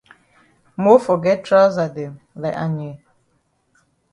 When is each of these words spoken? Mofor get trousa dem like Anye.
Mofor 0.81 1.19
get 1.23 1.39
trousa 1.45 1.85
dem 1.95 2.15
like 2.41 2.55
Anye. 2.63 2.93